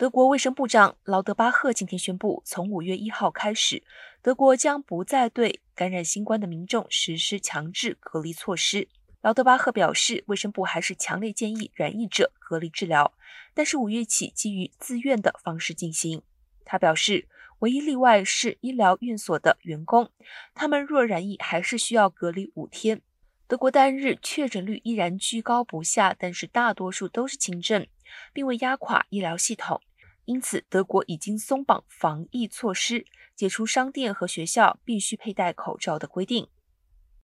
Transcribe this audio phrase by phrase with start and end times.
[0.00, 3.82] 德国卫生部长劳德巴赫今天宣布，从五月一号开始，
[4.22, 8.88] 德国将不再对感染新冠的民众实施强制隔离措施。
[9.20, 13.12] 劳德巴赫表示，卫生部还是强烈建议染疫者隔离治疗，
[13.52, 16.22] 但是五月起基于自愿的方式进行。
[16.64, 17.28] 他表示，
[17.58, 20.10] 唯一例外是医疗院所的员工，
[20.54, 23.02] 他们若染疫还是需要隔离五天。
[23.46, 27.86] 德国单日确诊率依然居高不下，但是大多数都是轻症，
[28.32, 29.82] 并未压垮医疗系统。
[30.30, 33.04] 因此，德国已经松绑防疫措施，
[33.34, 36.46] 解除商店和学校必须佩戴口罩的规定。